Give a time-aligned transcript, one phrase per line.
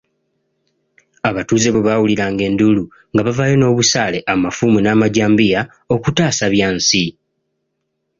[1.29, 5.61] Abatuuze bwe bawuliranga enduulu, nga bavaayo n'obusaale, amafumu n'amajambiya
[5.95, 7.03] okutaasa Byansi.